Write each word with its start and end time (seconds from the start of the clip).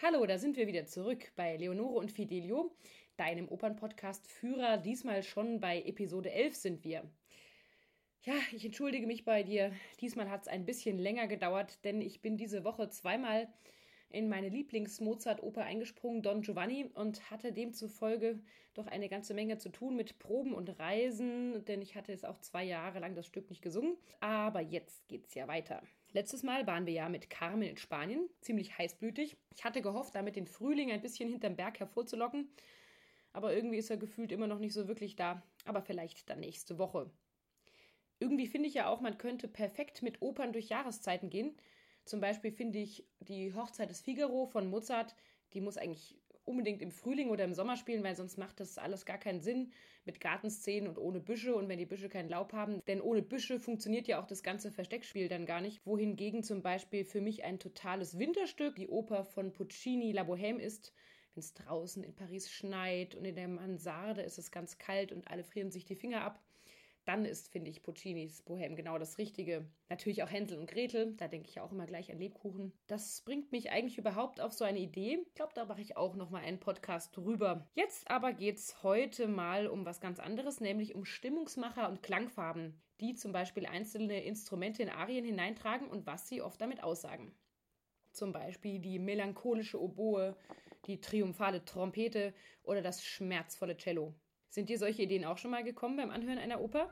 Hallo, 0.00 0.24
da 0.26 0.38
sind 0.38 0.56
wir 0.56 0.68
wieder 0.68 0.86
zurück 0.86 1.32
bei 1.34 1.56
Leonore 1.56 1.98
und 1.98 2.12
Fidelio, 2.12 2.70
deinem 3.16 3.48
Opernpodcast 3.48 4.28
Führer. 4.28 4.76
Diesmal 4.76 5.24
schon 5.24 5.58
bei 5.58 5.82
Episode 5.82 6.30
11 6.30 6.54
sind 6.54 6.84
wir. 6.84 7.02
Ja, 8.22 8.34
ich 8.52 8.64
entschuldige 8.64 9.08
mich 9.08 9.24
bei 9.24 9.42
dir. 9.42 9.72
Diesmal 10.00 10.30
hat 10.30 10.42
es 10.42 10.46
ein 10.46 10.64
bisschen 10.64 10.98
länger 11.00 11.26
gedauert, 11.26 11.84
denn 11.84 12.00
ich 12.00 12.22
bin 12.22 12.36
diese 12.36 12.62
Woche 12.62 12.88
zweimal 12.90 13.52
in 14.08 14.28
meine 14.28 14.50
Lieblings-Mozart-Oper 14.50 15.64
eingesprungen, 15.64 16.22
Don 16.22 16.42
Giovanni, 16.42 16.88
und 16.94 17.32
hatte 17.32 17.52
demzufolge 17.52 18.38
doch 18.74 18.86
eine 18.86 19.08
ganze 19.08 19.34
Menge 19.34 19.58
zu 19.58 19.68
tun 19.68 19.96
mit 19.96 20.20
Proben 20.20 20.54
und 20.54 20.78
Reisen, 20.78 21.64
denn 21.64 21.82
ich 21.82 21.96
hatte 21.96 22.12
es 22.12 22.24
auch 22.24 22.38
zwei 22.38 22.62
Jahre 22.62 23.00
lang 23.00 23.16
das 23.16 23.26
Stück 23.26 23.50
nicht 23.50 23.62
gesungen. 23.62 23.96
Aber 24.20 24.60
jetzt 24.60 25.08
geht's 25.08 25.34
ja 25.34 25.48
weiter. 25.48 25.82
Letztes 26.12 26.42
Mal 26.42 26.66
waren 26.66 26.86
wir 26.86 26.92
ja 26.94 27.08
mit 27.08 27.30
Carmen 27.30 27.62
in 27.62 27.76
Spanien, 27.76 28.28
ziemlich 28.40 28.76
heißblütig. 28.76 29.36
Ich 29.54 29.64
hatte 29.64 29.82
gehofft, 29.82 30.14
damit 30.14 30.36
den 30.36 30.46
Frühling 30.46 30.90
ein 30.90 31.02
bisschen 31.02 31.28
hinterm 31.28 31.56
Berg 31.56 31.80
hervorzulocken, 31.80 32.48
aber 33.32 33.54
irgendwie 33.54 33.78
ist 33.78 33.90
er 33.90 33.98
gefühlt 33.98 34.32
immer 34.32 34.46
noch 34.46 34.58
nicht 34.58 34.72
so 34.72 34.88
wirklich 34.88 35.16
da. 35.16 35.42
Aber 35.64 35.82
vielleicht 35.82 36.30
dann 36.30 36.40
nächste 36.40 36.78
Woche. 36.78 37.10
Irgendwie 38.20 38.46
finde 38.46 38.68
ich 38.68 38.74
ja 38.74 38.88
auch, 38.88 39.00
man 39.00 39.18
könnte 39.18 39.48
perfekt 39.48 40.02
mit 40.02 40.22
Opern 40.22 40.52
durch 40.52 40.68
Jahreszeiten 40.68 41.30
gehen 41.30 41.54
zum 42.08 42.20
Beispiel 42.22 42.50
finde 42.50 42.78
ich 42.78 43.06
die 43.20 43.54
Hochzeit 43.54 43.90
des 43.90 44.00
Figaro 44.00 44.46
von 44.46 44.70
Mozart, 44.70 45.14
die 45.52 45.60
muss 45.60 45.76
eigentlich 45.76 46.16
unbedingt 46.48 46.82
im 46.82 46.90
Frühling 46.90 47.30
oder 47.30 47.44
im 47.44 47.54
Sommer 47.54 47.76
spielen, 47.76 48.02
weil 48.02 48.16
sonst 48.16 48.38
macht 48.38 48.58
das 48.60 48.78
alles 48.78 49.06
gar 49.06 49.18
keinen 49.18 49.40
Sinn 49.40 49.72
mit 50.04 50.20
Gartenszenen 50.20 50.88
und 50.88 50.98
ohne 50.98 51.20
Büsche 51.20 51.54
und 51.54 51.68
wenn 51.68 51.78
die 51.78 51.86
Büsche 51.86 52.08
keinen 52.08 52.28
Laub 52.28 52.52
haben. 52.52 52.82
Denn 52.86 53.00
ohne 53.00 53.22
Büsche 53.22 53.60
funktioniert 53.60 54.08
ja 54.08 54.20
auch 54.20 54.26
das 54.26 54.42
ganze 54.42 54.72
Versteckspiel 54.72 55.28
dann 55.28 55.46
gar 55.46 55.60
nicht. 55.60 55.84
Wohingegen 55.86 56.42
zum 56.42 56.62
Beispiel 56.62 57.04
für 57.04 57.20
mich 57.20 57.44
ein 57.44 57.58
totales 57.58 58.18
Winterstück 58.18 58.76
die 58.76 58.88
Oper 58.88 59.24
von 59.24 59.52
Puccini 59.52 60.12
La 60.12 60.22
Bohème 60.22 60.58
ist. 60.58 60.92
Wenn 61.34 61.40
es 61.40 61.54
draußen 61.54 62.02
in 62.02 62.14
Paris 62.14 62.50
schneit 62.50 63.14
und 63.14 63.24
in 63.24 63.36
der 63.36 63.48
Mansarde 63.48 64.22
ist 64.22 64.38
es 64.38 64.50
ganz 64.50 64.78
kalt 64.78 65.12
und 65.12 65.28
alle 65.28 65.44
frieren 65.44 65.70
sich 65.70 65.84
die 65.84 65.94
Finger 65.94 66.22
ab 66.22 66.42
dann 67.08 67.24
ist, 67.24 67.50
finde 67.50 67.70
ich, 67.70 67.82
Puccinis 67.82 68.42
Bohem 68.42 68.76
genau 68.76 68.98
das 68.98 69.16
Richtige. 69.16 69.66
Natürlich 69.88 70.22
auch 70.22 70.30
Hänsel 70.30 70.58
und 70.58 70.70
Gretel, 70.70 71.14
da 71.16 71.26
denke 71.26 71.48
ich 71.48 71.58
auch 71.58 71.72
immer 71.72 71.86
gleich 71.86 72.12
an 72.12 72.18
Lebkuchen. 72.18 72.72
Das 72.86 73.22
bringt 73.22 73.50
mich 73.50 73.70
eigentlich 73.70 73.96
überhaupt 73.96 74.42
auf 74.42 74.52
so 74.52 74.64
eine 74.64 74.78
Idee. 74.78 75.24
Ich 75.26 75.34
glaube, 75.34 75.54
da 75.54 75.64
mache 75.64 75.80
ich 75.80 75.96
auch 75.96 76.16
noch 76.16 76.28
mal 76.28 76.42
einen 76.42 76.60
Podcast 76.60 77.16
drüber. 77.16 77.66
Jetzt 77.74 78.10
aber 78.10 78.34
geht 78.34 78.58
es 78.58 78.82
heute 78.82 79.26
mal 79.26 79.68
um 79.68 79.86
was 79.86 80.00
ganz 80.02 80.20
anderes, 80.20 80.60
nämlich 80.60 80.94
um 80.94 81.06
Stimmungsmacher 81.06 81.88
und 81.88 82.02
Klangfarben, 82.02 82.78
die 83.00 83.14
zum 83.14 83.32
Beispiel 83.32 83.64
einzelne 83.64 84.22
Instrumente 84.22 84.82
in 84.82 84.90
Arien 84.90 85.24
hineintragen 85.24 85.88
und 85.88 86.06
was 86.06 86.28
sie 86.28 86.42
oft 86.42 86.60
damit 86.60 86.82
aussagen. 86.82 87.34
Zum 88.12 88.32
Beispiel 88.32 88.80
die 88.80 88.98
melancholische 88.98 89.80
Oboe, 89.80 90.36
die 90.86 91.00
triumphale 91.00 91.64
Trompete 91.64 92.34
oder 92.62 92.82
das 92.82 93.02
schmerzvolle 93.02 93.78
Cello. 93.78 94.14
Sind 94.48 94.68
dir 94.70 94.78
solche 94.78 95.02
Ideen 95.02 95.24
auch 95.24 95.38
schon 95.38 95.50
mal 95.50 95.62
gekommen 95.62 95.96
beim 95.96 96.10
Anhören 96.10 96.38
einer 96.38 96.60
Oper? 96.60 96.90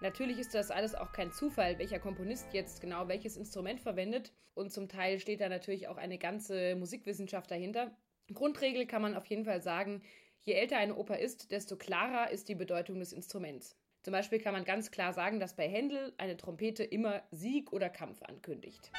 Natürlich 0.00 0.38
ist 0.38 0.54
das 0.54 0.70
alles 0.70 0.94
auch 0.94 1.12
kein 1.12 1.32
Zufall, 1.32 1.78
welcher 1.78 1.98
Komponist 1.98 2.52
jetzt 2.52 2.80
genau 2.80 3.08
welches 3.08 3.36
Instrument 3.36 3.80
verwendet. 3.80 4.34
Und 4.52 4.70
zum 4.70 4.88
Teil 4.88 5.18
steht 5.18 5.40
da 5.40 5.48
natürlich 5.48 5.88
auch 5.88 5.96
eine 5.96 6.18
ganze 6.18 6.76
Musikwissenschaft 6.76 7.50
dahinter. 7.50 7.96
Grundregel 8.32 8.86
kann 8.86 9.00
man 9.00 9.14
auf 9.14 9.26
jeden 9.26 9.44
Fall 9.44 9.62
sagen, 9.62 10.02
je 10.42 10.52
älter 10.52 10.76
eine 10.76 10.96
Oper 10.96 11.18
ist, 11.18 11.52
desto 11.52 11.76
klarer 11.76 12.30
ist 12.30 12.48
die 12.48 12.54
Bedeutung 12.54 12.98
des 12.98 13.12
Instruments. 13.12 13.78
Zum 14.02 14.12
Beispiel 14.12 14.40
kann 14.40 14.52
man 14.52 14.64
ganz 14.64 14.90
klar 14.90 15.14
sagen, 15.14 15.40
dass 15.40 15.56
bei 15.56 15.66
Händel 15.66 16.12
eine 16.18 16.36
Trompete 16.36 16.84
immer 16.84 17.22
Sieg 17.30 17.72
oder 17.72 17.88
Kampf 17.88 18.22
ankündigt. 18.22 18.90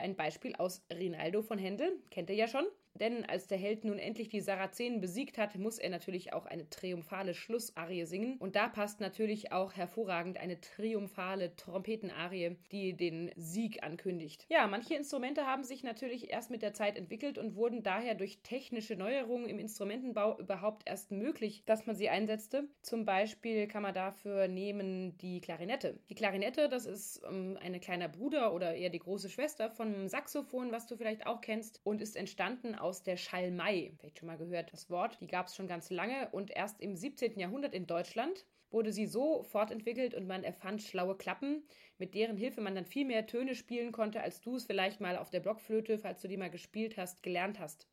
Wieder 0.00 0.04
ein 0.04 0.16
Beispiel 0.16 0.54
aus 0.56 0.82
Rinaldo 0.90 1.42
von 1.42 1.58
Händel, 1.58 1.92
kennt 2.10 2.30
ihr 2.30 2.36
ja 2.36 2.48
schon. 2.48 2.64
Denn 2.94 3.24
als 3.24 3.46
der 3.46 3.58
Held 3.58 3.84
nun 3.84 3.98
endlich 3.98 4.28
die 4.28 4.40
Sarazenen 4.40 5.00
besiegt 5.00 5.38
hat, 5.38 5.56
muss 5.56 5.78
er 5.78 5.90
natürlich 5.90 6.32
auch 6.32 6.46
eine 6.46 6.68
triumphale 6.68 7.34
Schlussarie 7.34 8.04
singen. 8.04 8.36
Und 8.38 8.56
da 8.56 8.68
passt 8.68 9.00
natürlich 9.00 9.52
auch 9.52 9.74
hervorragend 9.74 10.38
eine 10.38 10.60
triumphale 10.60 11.54
Trompetenarie, 11.56 12.56
die 12.72 12.94
den 12.94 13.30
Sieg 13.36 13.82
ankündigt. 13.82 14.46
Ja, 14.48 14.66
manche 14.66 14.94
Instrumente 14.94 15.46
haben 15.46 15.64
sich 15.64 15.82
natürlich 15.82 16.30
erst 16.30 16.50
mit 16.50 16.62
der 16.62 16.74
Zeit 16.74 16.96
entwickelt 16.96 17.38
und 17.38 17.56
wurden 17.56 17.82
daher 17.82 18.14
durch 18.14 18.40
technische 18.42 18.96
Neuerungen 18.96 19.48
im 19.48 19.58
Instrumentenbau 19.58 20.38
überhaupt 20.38 20.82
erst 20.88 21.10
möglich, 21.10 21.62
dass 21.66 21.86
man 21.86 21.96
sie 21.96 22.08
einsetzte. 22.08 22.68
Zum 22.82 23.04
Beispiel 23.04 23.66
kann 23.66 23.82
man 23.82 23.94
dafür 23.94 24.48
nehmen 24.48 25.16
die 25.18 25.40
Klarinette. 25.40 25.98
Die 26.08 26.14
Klarinette, 26.14 26.68
das 26.68 26.86
ist 26.86 27.22
ähm, 27.28 27.58
ein 27.62 27.80
kleiner 27.80 28.08
Bruder 28.08 28.52
oder 28.52 28.74
eher 28.74 28.90
die 28.90 28.98
große 28.98 29.30
Schwester 29.30 29.70
vom 29.70 30.08
Saxophon, 30.08 30.72
was 30.72 30.86
du 30.86 30.96
vielleicht 30.96 31.26
auch 31.26 31.40
kennst, 31.40 31.80
und 31.84 32.02
ist 32.02 32.16
entstanden 32.16 32.74
aus 32.80 33.02
der 33.02 33.16
Schalmei. 33.16 33.92
Vielleicht 33.98 34.18
schon 34.18 34.26
mal 34.26 34.38
gehört 34.38 34.72
das 34.72 34.90
Wort. 34.90 35.18
Die 35.20 35.26
gab 35.26 35.46
es 35.46 35.56
schon 35.56 35.68
ganz 35.68 35.90
lange 35.90 36.28
und 36.32 36.50
erst 36.50 36.80
im 36.80 36.96
17. 36.96 37.38
Jahrhundert 37.38 37.74
in 37.74 37.86
Deutschland 37.86 38.46
wurde 38.70 38.92
sie 38.92 39.06
so 39.06 39.42
fortentwickelt 39.42 40.14
und 40.14 40.26
man 40.26 40.44
erfand 40.44 40.82
schlaue 40.82 41.16
Klappen, 41.16 41.64
mit 41.98 42.14
deren 42.14 42.36
Hilfe 42.36 42.60
man 42.60 42.74
dann 42.74 42.86
viel 42.86 43.04
mehr 43.04 43.26
Töne 43.26 43.54
spielen 43.54 43.92
konnte, 43.92 44.22
als 44.22 44.40
du 44.40 44.56
es 44.56 44.64
vielleicht 44.64 45.00
mal 45.00 45.16
auf 45.16 45.30
der 45.30 45.40
Blockflöte, 45.40 45.98
falls 45.98 46.20
du 46.22 46.28
die 46.28 46.36
mal 46.36 46.50
gespielt 46.50 46.96
hast, 46.96 47.22
gelernt 47.22 47.58
hast. 47.58 47.88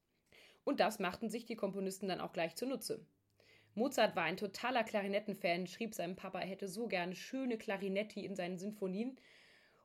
Und 0.63 0.79
das 0.79 0.99
machten 0.99 1.29
sich 1.29 1.45
die 1.45 1.55
Komponisten 1.55 2.07
dann 2.07 2.21
auch 2.21 2.33
gleich 2.33 2.55
zunutze. 2.55 3.05
Mozart 3.73 4.15
war 4.15 4.23
ein 4.23 4.37
totaler 4.37 4.83
Klarinettenfan, 4.83 5.67
schrieb 5.67 5.93
seinem 5.93 6.15
Papa, 6.15 6.39
er 6.39 6.47
hätte 6.47 6.67
so 6.67 6.87
gerne 6.87 7.15
schöne 7.15 7.57
Klarinetti 7.57 8.25
in 8.25 8.35
seinen 8.35 8.57
Sinfonien 8.57 9.19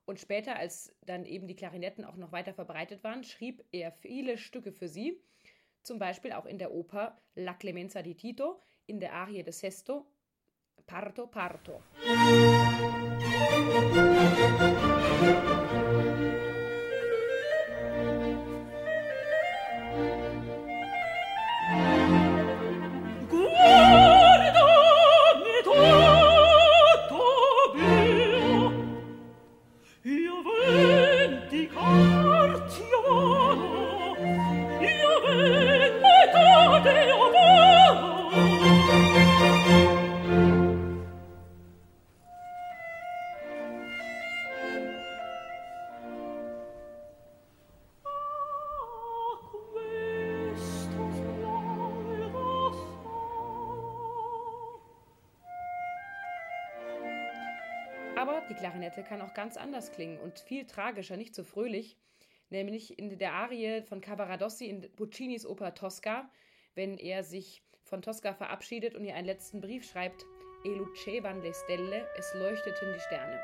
und 0.05 0.19
später, 0.21 0.57
als 0.57 0.95
dann 1.05 1.25
eben 1.25 1.47
die 1.47 1.57
Klarinetten 1.57 2.05
auch 2.05 2.17
noch 2.17 2.33
weiter 2.33 2.55
verbreitet 2.55 3.05
waren, 3.05 3.25
schrieb 3.25 3.65
er 3.73 3.93
viele 3.93 4.37
Stücke 4.37 4.73
für 4.73 4.89
sie, 4.89 5.21
zum 5.83 5.99
Beispiel 5.99 6.33
auch 6.33 6.47
in 6.47 6.59
der 6.59 6.73
Oper 6.73 7.21
La 7.35 7.55
Clemenza 7.55 8.03
di 8.03 8.15
Tito, 8.15 8.61
in 8.87 9.01
der 9.01 9.13
Arie 9.15 9.43
de 9.43 9.53
Sesto, 9.53 10.07
Parto 10.87 11.27
Parto. 11.27 11.83
Aber 15.21 15.52
die 58.53 58.59
Klarinette 58.59 59.03
kann 59.03 59.23
auch 59.23 59.33
ganz 59.33 59.57
anders 59.57 59.93
klingen 59.93 60.19
und 60.19 60.39
viel 60.39 60.67
tragischer, 60.67 61.17
nicht 61.17 61.35
so 61.35 61.43
fröhlich, 61.43 61.97
nämlich 62.51 62.99
in 62.99 63.17
der 63.19 63.33
Arie 63.33 63.83
von 63.83 64.03
Cavaradossi 64.03 64.67
in 64.67 64.93
Puccinis 64.93 65.47
Oper 65.47 65.75
Tosca, 65.75 66.31
wenn 66.75 66.99
er 66.99 67.25
sich 67.25 67.63
von 67.83 68.03
Tosca 68.03 68.35
verabschiedet 68.35 68.95
und 68.95 69.05
ihr 69.05 69.15
einen 69.15 69.27
letzten 69.27 69.63
Brief 69.63 69.89
schreibt, 69.89 70.27
E 70.65 70.69
lucevan 70.69 71.41
le 71.43 71.55
stelle, 71.55 72.07
es 72.19 72.35
leuchteten 72.35 72.93
die 72.95 73.01
Sterne. 73.01 73.41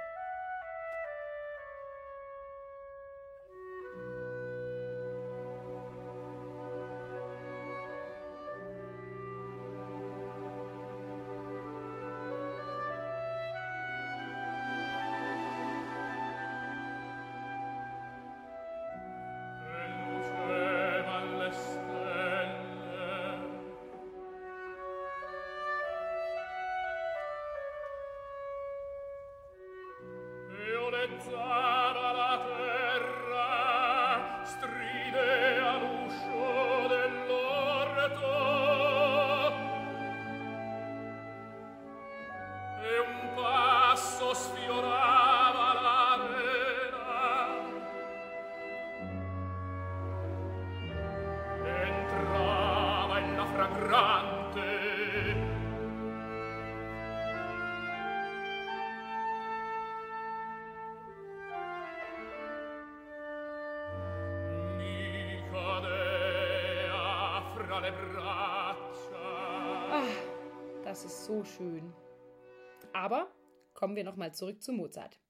Spencer. 31.09 31.68
Das 70.99 71.05
ist 71.05 71.27
so 71.27 71.45
schön. 71.45 71.93
Aber 72.93 73.33
kommen 73.73 73.95
wir 73.95 74.03
nochmal 74.03 74.35
zurück 74.35 74.61
zu 74.61 74.73
Mozart. 74.73 75.21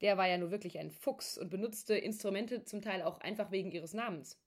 Der 0.00 0.16
war 0.16 0.26
ja 0.26 0.38
nur 0.38 0.50
wirklich 0.50 0.78
ein 0.78 0.90
Fuchs 0.90 1.36
und 1.36 1.50
benutzte 1.50 1.94
Instrumente 1.94 2.64
zum 2.64 2.80
Teil 2.80 3.02
auch 3.02 3.20
einfach 3.20 3.50
wegen 3.50 3.70
ihres 3.70 3.92
Namens. 3.92 4.40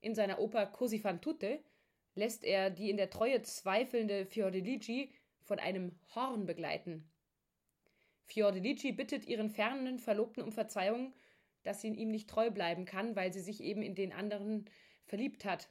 In 0.00 0.16
seiner 0.16 0.40
Oper 0.40 0.72
Così 0.72 0.98
fan 0.98 1.20
tutte 1.20 1.62
lässt 2.16 2.42
er 2.42 2.70
die 2.70 2.90
in 2.90 2.96
der 2.96 3.10
Treue 3.10 3.42
zweifelnde 3.42 4.26
Fiordelici 4.26 5.14
von 5.40 5.60
einem 5.60 5.96
Horn 6.16 6.46
begleiten. 6.46 7.08
Fiordelici 8.24 8.90
bittet 8.90 9.24
ihren 9.24 9.50
fernen 9.50 10.00
Verlobten 10.00 10.42
um 10.42 10.50
Verzeihung, 10.50 11.14
dass 11.62 11.80
sie 11.80 11.90
ihm 11.90 12.10
nicht 12.10 12.28
treu 12.28 12.50
bleiben 12.50 12.86
kann, 12.86 13.14
weil 13.14 13.32
sie 13.32 13.38
sich 13.40 13.62
eben 13.62 13.82
in 13.82 13.94
den 13.94 14.12
anderen 14.12 14.68
verliebt 15.04 15.44
hat. 15.44 15.68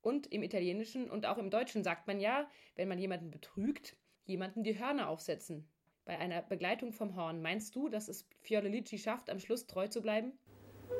Und 0.00 0.26
im 0.28 0.42
Italienischen 0.42 1.10
und 1.10 1.26
auch 1.26 1.38
im 1.38 1.50
Deutschen 1.50 1.82
sagt 1.82 2.06
man 2.06 2.20
ja, 2.20 2.48
wenn 2.76 2.88
man 2.88 2.98
jemanden 2.98 3.30
betrügt, 3.30 3.96
jemanden 4.24 4.62
die 4.62 4.78
Hörner 4.78 5.08
aufsetzen. 5.08 5.68
Bei 6.04 6.18
einer 6.18 6.42
Begleitung 6.42 6.92
vom 6.92 7.16
Horn, 7.16 7.42
meinst 7.42 7.74
du, 7.74 7.88
dass 7.88 8.08
es 8.08 8.26
Fiordelici 8.40 8.98
schafft, 8.98 9.28
am 9.28 9.40
Schluss 9.40 9.66
treu 9.66 9.88
zu 9.88 10.00
bleiben? 10.00 10.38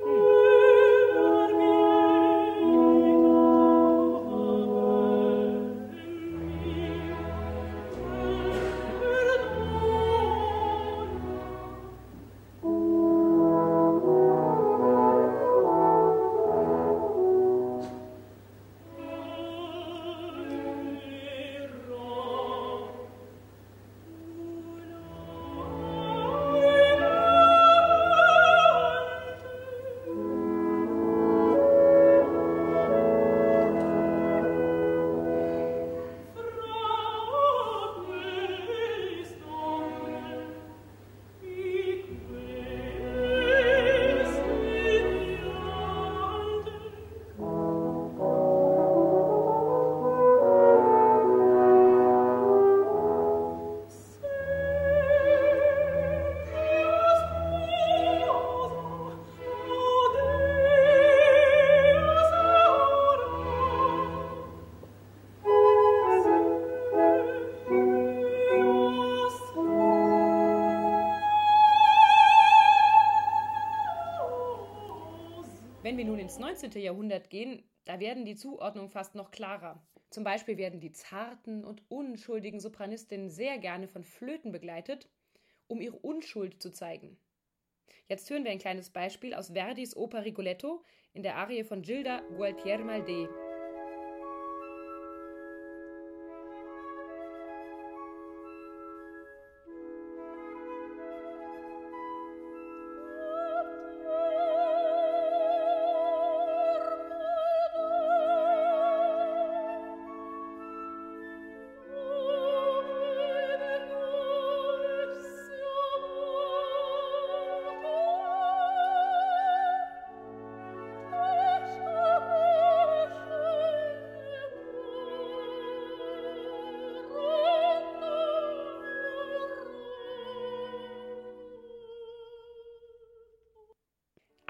Hm. 0.02 1.87
Ins 76.28 76.38
19. 76.38 76.72
Jahrhundert 76.72 77.30
gehen, 77.30 77.62
da 77.86 78.00
werden 78.00 78.26
die 78.26 78.36
Zuordnungen 78.36 78.90
fast 78.90 79.14
noch 79.14 79.30
klarer. 79.30 79.82
Zum 80.10 80.24
Beispiel 80.24 80.58
werden 80.58 80.78
die 80.78 80.92
zarten 80.92 81.64
und 81.64 81.82
unschuldigen 81.90 82.60
Sopranistinnen 82.60 83.30
sehr 83.30 83.56
gerne 83.56 83.88
von 83.88 84.04
Flöten 84.04 84.52
begleitet, 84.52 85.08
um 85.68 85.80
ihre 85.80 85.96
Unschuld 85.96 86.60
zu 86.60 86.70
zeigen. 86.70 87.18
Jetzt 88.08 88.28
hören 88.28 88.44
wir 88.44 88.50
ein 88.50 88.58
kleines 88.58 88.90
Beispiel 88.90 89.32
aus 89.32 89.52
Verdis 89.52 89.96
Oper 89.96 90.26
Rigoletto 90.26 90.84
in 91.14 91.22
der 91.22 91.36
Arie 91.36 91.64
von 91.64 91.80
Gilda 91.80 92.20
Gualtier-Maldé. 92.36 93.47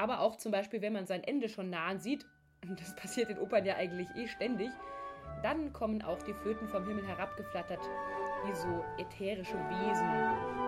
Aber 0.09 0.21
auch 0.21 0.37
zum 0.37 0.53
Beispiel, 0.53 0.81
wenn 0.81 0.95
man 0.95 1.07
sein 1.07 1.23
Ende 1.23 1.49
schon 1.49 1.71
nahen 1.71 2.01
sieht, 2.01 2.27
das 2.79 2.97
passiert 2.97 3.31
in 3.31 3.39
Opern 3.39 3.65
ja 3.65 3.77
eigentlich 3.77 4.09
eh 4.17 4.29
ständig, 4.29 4.71
dann 5.43 5.73
kommen 5.73 6.03
auch 6.03 6.23
die 6.23 6.35
Flöten 6.35 6.69
vom 6.69 6.87
Himmel 6.87 7.07
herabgeflattert, 7.07 7.81
wie 8.45 8.55
so 8.55 8.85
ätherische 8.99 9.55
Wesen. 9.55 10.68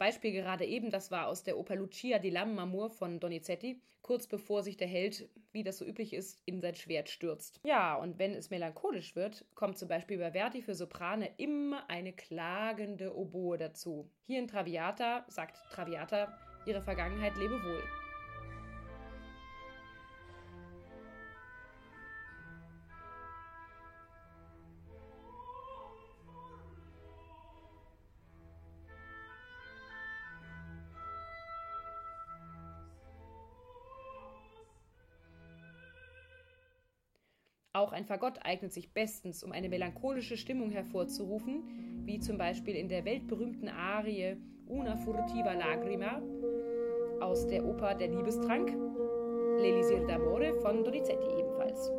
Beispiel 0.00 0.32
gerade 0.32 0.64
eben, 0.64 0.90
das 0.90 1.10
war 1.10 1.28
aus 1.28 1.42
der 1.42 1.58
Oper 1.58 1.76
Lucia 1.76 2.18
di 2.18 2.30
Lammermoor 2.30 2.88
von 2.88 3.20
Donizetti, 3.20 3.82
kurz 4.00 4.26
bevor 4.26 4.62
sich 4.62 4.78
der 4.78 4.88
Held, 4.88 5.28
wie 5.52 5.62
das 5.62 5.76
so 5.76 5.84
üblich 5.84 6.14
ist, 6.14 6.40
in 6.46 6.62
sein 6.62 6.74
Schwert 6.74 7.10
stürzt. 7.10 7.60
Ja, 7.64 7.96
und 7.96 8.18
wenn 8.18 8.32
es 8.32 8.48
melancholisch 8.48 9.14
wird, 9.14 9.44
kommt 9.54 9.76
zum 9.76 9.88
Beispiel 9.88 10.16
bei 10.16 10.32
Verdi 10.32 10.62
für 10.62 10.74
Soprane 10.74 11.28
immer 11.36 11.88
eine 11.90 12.14
klagende 12.14 13.14
Oboe 13.14 13.58
dazu. 13.58 14.10
Hier 14.26 14.38
in 14.38 14.48
Traviata 14.48 15.26
sagt 15.28 15.58
Traviata, 15.70 16.34
ihre 16.64 16.80
Vergangenheit 16.80 17.36
lebe 17.36 17.62
wohl. 17.62 17.99
Auch 37.80 37.92
ein 37.92 38.04
Fagott 38.04 38.38
eignet 38.42 38.74
sich 38.74 38.92
bestens, 38.92 39.42
um 39.42 39.52
eine 39.52 39.70
melancholische 39.70 40.36
Stimmung 40.36 40.70
hervorzurufen, 40.70 41.62
wie 42.04 42.20
zum 42.20 42.36
Beispiel 42.36 42.76
in 42.76 42.90
der 42.90 43.06
weltberühmten 43.06 43.70
Arie 43.70 44.36
Una 44.66 44.96
furtiva 44.96 45.54
lagrima 45.54 46.20
aus 47.22 47.46
der 47.46 47.64
Oper 47.64 47.94
Der 47.94 48.08
Liebestrank, 48.08 48.68
L'Elisir 49.62 50.06
d'Amore 50.06 50.60
von 50.60 50.84
Donizetti 50.84 51.26
ebenfalls. 51.38 51.90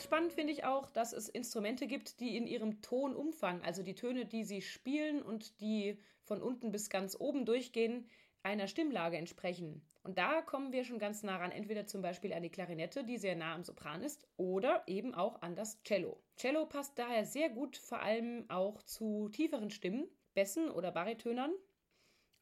Ganz 0.00 0.06
spannend 0.06 0.32
finde 0.32 0.54
ich 0.54 0.64
auch, 0.64 0.88
dass 0.88 1.12
es 1.12 1.28
Instrumente 1.28 1.86
gibt, 1.86 2.20
die 2.20 2.34
in 2.34 2.46
ihrem 2.46 2.80
Tonumfang, 2.80 3.60
also 3.60 3.82
die 3.82 3.94
Töne, 3.94 4.24
die 4.24 4.44
sie 4.44 4.62
spielen 4.62 5.20
und 5.20 5.60
die 5.60 5.98
von 6.22 6.40
unten 6.40 6.72
bis 6.72 6.88
ganz 6.88 7.14
oben 7.20 7.44
durchgehen, 7.44 8.08
einer 8.42 8.66
Stimmlage 8.66 9.18
entsprechen. 9.18 9.82
Und 10.02 10.16
da 10.16 10.40
kommen 10.40 10.72
wir 10.72 10.84
schon 10.84 10.98
ganz 10.98 11.22
nah 11.22 11.36
ran, 11.36 11.52
entweder 11.52 11.84
zum 11.84 12.00
Beispiel 12.00 12.32
an 12.32 12.42
die 12.42 12.48
Klarinette, 12.48 13.04
die 13.04 13.18
sehr 13.18 13.36
nah 13.36 13.54
am 13.54 13.62
Sopran 13.62 14.02
ist, 14.02 14.26
oder 14.38 14.84
eben 14.86 15.14
auch 15.14 15.42
an 15.42 15.54
das 15.54 15.82
Cello. 15.82 16.18
Cello 16.38 16.64
passt 16.64 16.98
daher 16.98 17.26
sehr 17.26 17.50
gut 17.50 17.76
vor 17.76 18.00
allem 18.00 18.46
auch 18.48 18.82
zu 18.84 19.28
tieferen 19.28 19.68
Stimmen, 19.68 20.08
Bässen 20.32 20.70
oder 20.70 20.92
Baritönern 20.92 21.52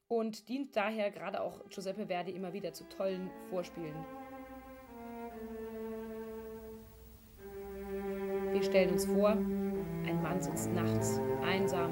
und 0.07 0.47
dient 0.47 0.77
daher 0.77 1.11
gerade 1.11 1.41
auch 1.41 1.67
Giuseppe 1.67 2.07
Verdi 2.07 2.31
immer 2.31 2.53
wieder 2.53 2.71
zu 2.71 2.87
tollen 2.87 3.29
Vorspielen. 3.49 4.28
Wir 8.51 8.63
stellen 8.63 8.91
uns 8.91 9.05
vor, 9.05 9.29
ein 9.29 10.21
Mann 10.23 10.41
sitzt 10.41 10.71
nachts, 10.71 11.19
einsam, 11.43 11.91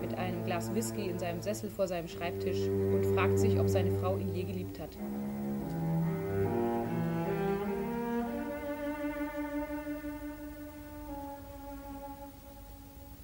mit 0.00 0.14
einem 0.14 0.44
Glas 0.44 0.74
Whisky 0.74 1.08
in 1.08 1.18
seinem 1.18 1.42
Sessel 1.42 1.68
vor 1.68 1.86
seinem 1.86 2.08
Schreibtisch 2.08 2.66
und 2.66 3.04
fragt 3.14 3.38
sich, 3.38 3.58
ob 3.60 3.68
seine 3.68 3.90
Frau 3.98 4.16
ihn 4.16 4.34
je 4.34 4.44
geliebt 4.44 4.80
hat. 4.80 4.96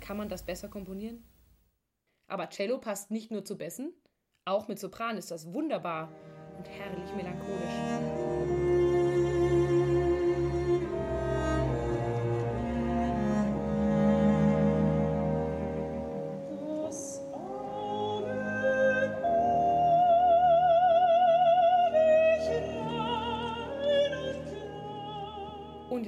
Kann 0.00 0.16
man 0.18 0.28
das 0.28 0.44
besser 0.44 0.68
komponieren? 0.68 1.24
Aber 2.28 2.50
Cello 2.50 2.78
passt 2.78 3.10
nicht 3.10 3.30
nur 3.30 3.44
zu 3.44 3.56
Bässen, 3.56 3.92
auch 4.44 4.68
mit 4.68 4.78
Sopran 4.78 5.16
ist 5.16 5.30
das 5.30 5.52
wunderbar 5.52 6.12
und 6.58 6.68
herrlich 6.68 7.14
melancholisch. 7.16 8.25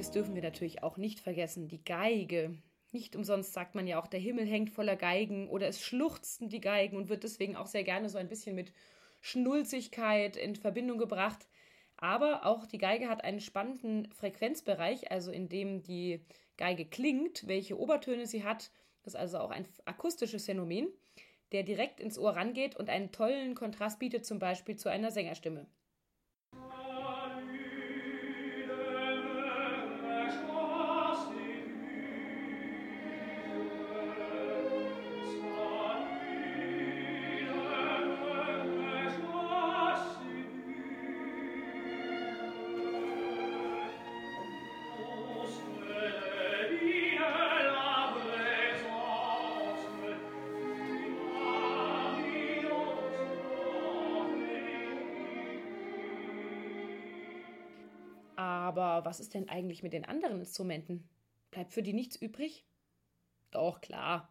Jetzt 0.09 0.15
dürfen 0.15 0.33
wir 0.33 0.41
natürlich 0.41 0.81
auch 0.81 0.97
nicht 0.97 1.19
vergessen, 1.19 1.67
die 1.67 1.83
Geige. 1.83 2.57
Nicht 2.91 3.15
umsonst 3.15 3.53
sagt 3.53 3.75
man 3.75 3.85
ja 3.85 4.01
auch, 4.01 4.07
der 4.07 4.19
Himmel 4.19 4.47
hängt 4.47 4.71
voller 4.71 4.95
Geigen 4.95 5.47
oder 5.47 5.67
es 5.67 5.83
schluchzten 5.83 6.49
die 6.49 6.61
Geigen 6.61 6.97
und 6.97 7.09
wird 7.09 7.23
deswegen 7.23 7.55
auch 7.55 7.67
sehr 7.67 7.83
gerne 7.83 8.09
so 8.09 8.17
ein 8.17 8.27
bisschen 8.27 8.55
mit 8.55 8.73
Schnulzigkeit 9.21 10.35
in 10.35 10.55
Verbindung 10.55 10.97
gebracht. 10.97 11.47
Aber 11.95 12.47
auch 12.47 12.65
die 12.65 12.79
Geige 12.79 13.07
hat 13.07 13.23
einen 13.23 13.39
spannenden 13.39 14.11
Frequenzbereich, 14.11 15.11
also 15.11 15.29
in 15.31 15.47
dem 15.47 15.83
die 15.83 16.25
Geige 16.57 16.85
klingt, 16.85 17.45
welche 17.45 17.77
Obertöne 17.77 18.25
sie 18.25 18.43
hat. 18.43 18.71
Das 19.03 19.13
ist 19.13 19.19
also 19.19 19.37
auch 19.37 19.51
ein 19.51 19.67
akustisches 19.85 20.47
Phänomen, 20.47 20.87
der 21.51 21.61
direkt 21.61 21.99
ins 21.99 22.17
Ohr 22.17 22.35
rangeht 22.35 22.75
und 22.75 22.89
einen 22.89 23.11
tollen 23.11 23.53
Kontrast 23.53 23.99
bietet, 23.99 24.25
zum 24.25 24.39
Beispiel 24.39 24.75
zu 24.75 24.89
einer 24.89 25.11
Sängerstimme. 25.11 25.67
Aber 58.99 59.11
was 59.11 59.21
ist 59.21 59.33
denn 59.33 59.47
eigentlich 59.47 59.81
mit 59.81 59.93
den 59.93 60.03
anderen 60.03 60.41
Instrumenten? 60.41 61.07
Bleibt 61.51 61.71
für 61.71 61.81
die 61.81 61.93
nichts 61.93 62.17
übrig? 62.17 62.65
Doch, 63.49 63.79
klar. 63.79 64.27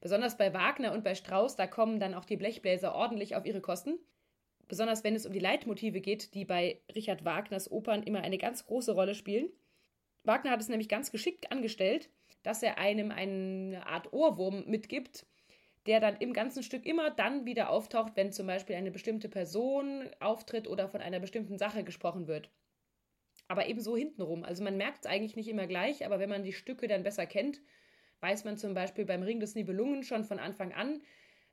Besonders 0.00 0.36
bei 0.36 0.54
Wagner 0.54 0.92
und 0.92 1.02
bei 1.02 1.16
Strauss, 1.16 1.56
da 1.56 1.66
kommen 1.66 1.98
dann 1.98 2.14
auch 2.14 2.24
die 2.24 2.36
Blechbläser 2.36 2.94
ordentlich 2.94 3.34
auf 3.34 3.44
ihre 3.44 3.60
Kosten. 3.60 3.98
Besonders 4.68 5.02
wenn 5.02 5.16
es 5.16 5.26
um 5.26 5.32
die 5.32 5.40
Leitmotive 5.40 6.00
geht, 6.00 6.34
die 6.34 6.44
bei 6.44 6.80
Richard 6.94 7.24
Wagners 7.24 7.68
Opern 7.68 8.04
immer 8.04 8.20
eine 8.20 8.38
ganz 8.38 8.64
große 8.64 8.92
Rolle 8.92 9.16
spielen. 9.16 9.50
Wagner 10.22 10.52
hat 10.52 10.60
es 10.60 10.68
nämlich 10.68 10.88
ganz 10.88 11.10
geschickt 11.10 11.50
angestellt, 11.50 12.08
dass 12.44 12.62
er 12.62 12.78
einem 12.78 13.10
eine 13.10 13.84
Art 13.88 14.12
Ohrwurm 14.12 14.62
mitgibt, 14.68 15.26
der 15.86 15.98
dann 15.98 16.16
im 16.18 16.32
ganzen 16.32 16.62
Stück 16.62 16.86
immer 16.86 17.10
dann 17.10 17.44
wieder 17.44 17.70
auftaucht, 17.70 18.12
wenn 18.14 18.30
zum 18.30 18.46
Beispiel 18.46 18.76
eine 18.76 18.92
bestimmte 18.92 19.28
Person 19.28 20.08
auftritt 20.20 20.68
oder 20.68 20.86
von 20.88 21.00
einer 21.00 21.18
bestimmten 21.18 21.58
Sache 21.58 21.82
gesprochen 21.82 22.28
wird 22.28 22.52
aber 23.48 23.66
ebenso 23.68 23.96
hintenrum. 23.96 24.44
Also 24.44 24.62
man 24.64 24.76
merkt 24.76 25.04
es 25.04 25.10
eigentlich 25.10 25.36
nicht 25.36 25.48
immer 25.48 25.66
gleich, 25.66 26.04
aber 26.06 26.18
wenn 26.18 26.30
man 26.30 26.42
die 26.42 26.52
Stücke 26.52 26.88
dann 26.88 27.02
besser 27.02 27.26
kennt, 27.26 27.60
weiß 28.20 28.44
man 28.44 28.56
zum 28.56 28.74
Beispiel 28.74 29.04
beim 29.04 29.22
Ring 29.22 29.40
des 29.40 29.54
Nibelungen 29.54 30.04
schon 30.04 30.24
von 30.24 30.38
Anfang 30.38 30.72
an, 30.72 31.02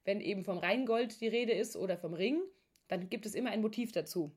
wenn 0.06 0.22
eben 0.22 0.44
vom 0.44 0.58
Rheingold 0.58 1.20
die 1.22 1.28
Rede 1.28 1.54
ist 1.54 1.76
oder 1.76 1.98
vom 1.98 2.14
Ring, 2.14 2.42
dann 2.88 3.10
gibt 3.10 3.26
es 3.26 3.36
immer 3.36 3.52
ein 3.52 3.62
Motiv 3.62 3.92
dazu, 3.92 4.32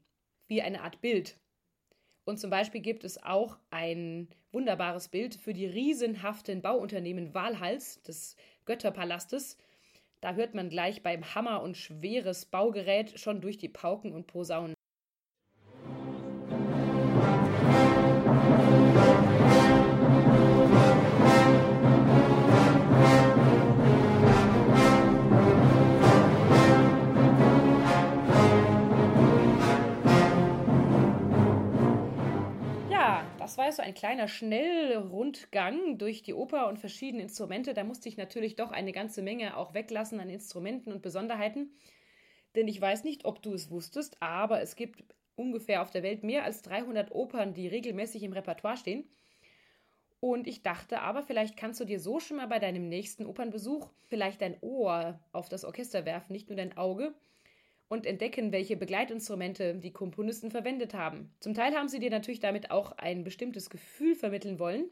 wie 0.49 0.63
eine 0.63 0.83
Art 0.83 1.01
Bild. 1.01 1.39
Und 2.25 2.39
zum 2.39 2.51
Beispiel 2.51 2.81
gibt 2.81 3.05
es 3.05 3.23
auch 3.23 3.59
ein 3.71 4.29
wunderbares 4.53 5.09
Bild 5.09 5.35
für 5.35 5.55
die 5.55 5.67
riesenhaften 5.67 6.63
Bauunternehmen 6.63 7.35
Walhals 7.35 8.03
des 8.03 8.37
Götterpalastes. 8.65 9.59
Da 10.21 10.35
hört 10.35 10.55
man 10.55 10.69
gleich 10.69 11.03
beim 11.03 11.35
Hammer 11.35 11.63
und 11.63 11.77
schweres 11.77 12.47
Baugerät 12.47 13.19
schon 13.19 13.41
durch 13.41 13.59
die 13.59 13.69
Pauken 13.69 14.13
und 14.13 14.27
Posaunen. 14.29 14.75
So 33.73 33.83
ein 33.83 33.95
kleiner 33.95 34.29
Schnellrundgang 34.29 35.97
durch 35.97 36.23
die 36.23 36.35
Oper 36.35 36.69
und 36.69 36.79
verschiedene 36.79 37.23
Instrumente. 37.23 37.73
Da 37.73 37.85
musste 37.85 38.09
ich 38.09 38.17
natürlich 38.17 38.55
doch 38.55 38.71
eine 38.71 38.93
ganze 38.93 39.23
Menge 39.23 39.57
auch 39.57 39.73
weglassen 39.73 40.21
an 40.21 40.29
Instrumenten 40.29 40.93
und 40.93 41.01
Besonderheiten. 41.01 41.71
Denn 42.55 42.69
ich 42.69 42.81
weiß 42.81 43.05
nicht, 43.05 43.25
ob 43.25 43.43
du 43.43 43.55
es 43.55 43.71
wusstest, 43.71 44.19
aber 44.21 44.61
es 44.61 44.77
gibt 44.77 45.03
ungefähr 45.37 45.81
auf 45.81 45.91
der 45.91 46.03
Welt 46.03 46.23
mehr 46.23 46.45
als 46.45 46.61
300 46.63 47.13
Opern, 47.13 47.55
die 47.55 47.67
regelmäßig 47.67 48.23
im 48.23 48.35
Repertoire 48.35 48.77
stehen. 48.77 49.05
Und 50.21 50.47
ich 50.47 50.63
dachte 50.63 51.01
aber, 51.01 51.23
vielleicht 51.23 51.57
kannst 51.57 51.81
du 51.81 51.85
dir 51.85 51.99
so 51.99 52.21
schon 52.21 52.37
mal 52.37 52.47
bei 52.47 52.59
deinem 52.59 52.89
nächsten 52.89 53.27
Opernbesuch 53.27 53.91
vielleicht 54.07 54.43
dein 54.43 54.57
Ohr 54.61 55.19
auf 55.33 55.49
das 55.49 55.65
Orchester 55.65 56.05
werfen, 56.05 56.33
nicht 56.33 56.49
nur 56.49 56.57
dein 56.57 56.77
Auge, 56.77 57.15
und 57.93 58.07
entdecken, 58.07 58.53
welche 58.53 58.79
Begleitinstrumente 58.79 59.75
die 59.75 59.93
Komponisten 59.93 60.51
verwendet 60.51 60.95
haben. 60.95 61.31
Zum 61.41 61.53
Teil 61.53 61.75
haben 61.75 61.89
sie 61.89 61.99
dir 61.99 62.09
natürlich 62.09 62.41
damit 62.41 62.71
auch 62.71 62.93
ein 62.93 63.23
bestimmtes 63.23 63.69
Gefühl 63.69 64.15
vermitteln 64.15 64.59
wollen, 64.59 64.87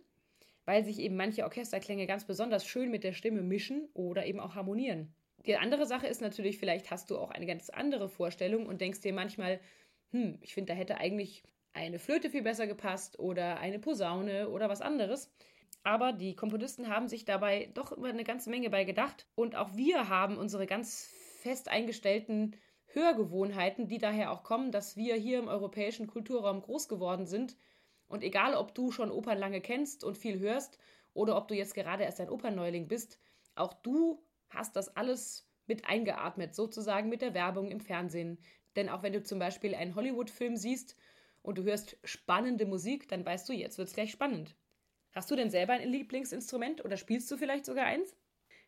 weil 0.66 0.85
sich 0.85 0.99
eben 0.99 1.16
manche 1.16 1.45
Orchesterklänge 1.45 2.07
ganz 2.07 2.26
besonders 2.26 2.66
schön 2.66 2.90
mit 2.90 3.02
der 3.02 3.14
Stimme 3.14 3.40
mischen 3.40 3.88
oder 3.95 4.26
eben 4.26 4.38
auch 4.38 4.54
harmonieren. 4.54 5.14
Die 5.47 5.57
andere 5.57 5.87
Sache 5.87 6.09
ist 6.09 6.21
natürlich, 6.21 6.59
vielleicht 6.59 6.90
hast 6.90 7.11
du 7.11 7.16
auch 7.16 7.30
eine 7.30 7.47
ganz 7.47 7.71
andere 7.71 8.11
Vorstellung 8.11 8.66
und 8.66 8.83
denkst 8.83 9.00
dir 9.00 9.14
manchmal, 9.14 9.61
hm, 10.11 10.37
ich 10.42 10.52
finde, 10.52 10.75
da 10.75 10.78
hätte 10.78 10.99
eigentlich 10.99 11.42
eine 11.73 11.99
Flöte 11.99 12.28
viel 12.28 12.42
besser 12.42 12.66
gepasst 12.66 13.19
oder 13.19 13.61
eine 13.61 13.78
Posaune 13.78 14.50
oder 14.50 14.69
was 14.69 14.83
anderes. 14.83 15.33
Aber 15.85 16.12
die 16.12 16.37
Komponisten 16.37 16.88
haben 16.88 17.09
sich 17.09 17.25
dabei 17.25 17.71
doch 17.73 17.92
immer 17.92 18.09
eine 18.09 18.25
ganze 18.25 18.50
Menge 18.50 18.69
bei 18.69 18.85
gedacht 18.85 19.26
und 19.37 19.57
auch 19.57 19.75
wir 19.75 20.11
haben 20.11 20.37
unsere 20.37 20.66
ganz 20.66 21.11
fest 21.40 21.71
eingestellten 21.71 22.54
Hörgewohnheiten, 22.92 23.87
die 23.87 23.99
daher 23.99 24.32
auch 24.32 24.42
kommen, 24.42 24.73
dass 24.73 24.97
wir 24.97 25.14
hier 25.14 25.38
im 25.38 25.49
europäischen 25.49 26.06
Kulturraum 26.06 26.62
groß 26.62 26.88
geworden 26.88 27.26
sind. 27.26 27.56
Und 28.09 28.25
egal, 28.25 28.54
ob 28.54 28.75
du 28.75 28.90
schon 28.90 29.12
Opern 29.12 29.38
lange 29.38 29.61
kennst 29.61 30.02
und 30.02 30.18
viel 30.18 30.38
hörst 30.40 30.78
oder 31.14 31.37
ob 31.37 31.49
du 31.49 31.54
jetzt 31.54 31.75
gerade 31.75 32.04
erst 32.04 32.20
ein 32.20 32.30
Opernneuling 32.30 32.88
bist, 32.88 33.18
auch 33.54 33.73
du 33.73 34.25
hast 34.49 34.75
das 34.75 34.97
alles 34.97 35.49
mit 35.66 35.85
eingeatmet, 35.85 36.54
sozusagen 36.54 37.09
mit 37.09 37.23
der 37.23 37.35
Werbung 37.35 37.70
im 37.70 37.80
Fernsehen. 37.80 38.38
Denn 38.75 38.88
auch 38.88 39.02
wenn 39.02 39.12
du 39.12 39.23
zum 39.23 39.38
Beispiel 39.38 39.75
einen 39.75 39.94
Hollywood-Film 39.94 40.56
siehst 40.56 40.97
und 41.42 41.59
du 41.59 41.62
hörst 41.62 41.97
spannende 42.04 42.66
Musik, 42.66 43.09
dann 43.09 43.25
weißt 43.25 43.49
du, 43.49 43.52
jetzt 43.52 43.78
wird 43.78 43.88
es 43.88 43.94
gleich 43.94 44.11
spannend. 44.11 44.56
Hast 45.12 45.30
du 45.30 45.37
denn 45.37 45.50
selber 45.50 45.75
ein 45.75 45.88
Lieblingsinstrument 45.88 46.85
oder 46.85 46.97
spielst 46.97 47.30
du 47.30 47.37
vielleicht 47.37 47.64
sogar 47.66 47.87
eins? 47.87 48.16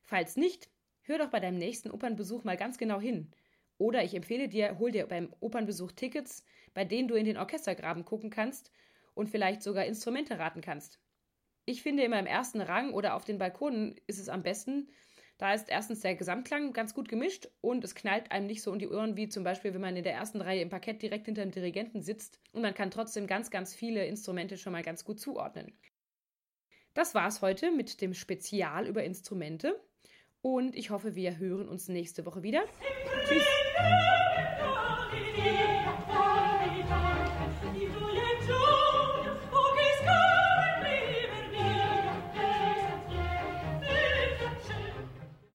Falls 0.02 0.36
nicht, 0.36 0.70
hör 1.02 1.18
doch 1.18 1.30
bei 1.30 1.40
deinem 1.40 1.58
nächsten 1.58 1.90
Opernbesuch 1.90 2.44
mal 2.44 2.56
ganz 2.56 2.78
genau 2.78 3.00
hin. 3.00 3.32
Oder 3.78 4.04
ich 4.04 4.14
empfehle 4.14 4.48
dir, 4.48 4.78
hol 4.78 4.92
dir 4.92 5.06
beim 5.06 5.34
Opernbesuch 5.40 5.92
Tickets, 5.92 6.44
bei 6.74 6.84
denen 6.84 7.08
du 7.08 7.14
in 7.14 7.24
den 7.24 7.36
Orchestergraben 7.36 8.04
gucken 8.04 8.30
kannst 8.30 8.70
und 9.14 9.28
vielleicht 9.28 9.62
sogar 9.62 9.84
Instrumente 9.84 10.38
raten 10.38 10.60
kannst. 10.60 11.00
Ich 11.64 11.82
finde 11.82 12.02
immer 12.02 12.18
im 12.18 12.26
ersten 12.26 12.60
Rang 12.60 12.92
oder 12.92 13.14
auf 13.14 13.24
den 13.24 13.38
Balkonen 13.38 13.94
ist 14.06 14.18
es 14.18 14.28
am 14.28 14.42
besten. 14.42 14.88
Da 15.38 15.54
ist 15.54 15.68
erstens 15.68 16.00
der 16.00 16.14
Gesamtklang 16.14 16.72
ganz 16.72 16.94
gut 16.94 17.08
gemischt 17.08 17.48
und 17.60 17.84
es 17.84 17.94
knallt 17.94 18.30
einem 18.30 18.46
nicht 18.46 18.62
so 18.62 18.70
um 18.70 18.78
die 18.78 18.88
Ohren 18.88 19.16
wie 19.16 19.28
zum 19.28 19.44
Beispiel, 19.44 19.74
wenn 19.74 19.80
man 19.80 19.96
in 19.96 20.04
der 20.04 20.14
ersten 20.14 20.40
Reihe 20.40 20.60
im 20.60 20.68
Parkett 20.68 21.02
direkt 21.02 21.26
hinter 21.26 21.42
dem 21.42 21.50
Dirigenten 21.50 22.00
sitzt 22.00 22.40
und 22.52 22.62
man 22.62 22.74
kann 22.74 22.90
trotzdem 22.90 23.26
ganz, 23.26 23.50
ganz 23.50 23.74
viele 23.74 24.06
Instrumente 24.06 24.56
schon 24.56 24.72
mal 24.72 24.82
ganz 24.82 25.04
gut 25.04 25.18
zuordnen. 25.18 25.72
Das 26.94 27.14
war's 27.14 27.42
heute 27.42 27.70
mit 27.70 28.00
dem 28.00 28.14
Spezial 28.14 28.86
über 28.86 29.02
Instrumente 29.02 29.80
und 30.42 30.76
ich 30.76 30.90
hoffe, 30.90 31.14
wir 31.14 31.38
hören 31.38 31.68
uns 31.68 31.88
nächste 31.88 32.26
Woche 32.26 32.42
wieder. 32.42 32.64
Tschüss! 33.26 33.61
Thank 33.82 34.00
you. 34.06 34.11